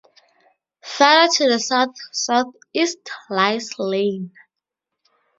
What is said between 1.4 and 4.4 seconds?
the south-southeast lies Lane.